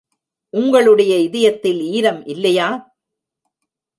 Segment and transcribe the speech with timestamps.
[0.53, 2.69] உங்களுடைய இதயத்தில் ஈரம் இல்லையா?